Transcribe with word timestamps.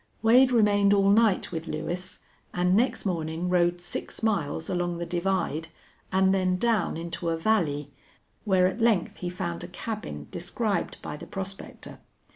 Wade 0.23 0.51
remained 0.51 0.95
all 0.95 1.11
night 1.11 1.51
with 1.51 1.67
Lewis, 1.67 2.21
and 2.55 2.75
next 2.75 3.05
morning 3.05 3.49
rode 3.49 3.79
six 3.79 4.23
miles 4.23 4.67
along 4.67 4.97
the 4.97 5.05
divide, 5.05 5.67
and 6.11 6.33
then 6.33 6.57
down 6.57 6.97
into 6.97 7.29
a 7.29 7.37
valley, 7.37 7.91
where 8.43 8.65
at 8.65 8.81
length 8.81 9.17
he 9.17 9.29
found 9.29 9.63
a 9.63 9.67
cabin 9.67 10.25
described 10.31 10.97
by 11.03 11.15
the 11.17 11.27
prospector. 11.27 11.99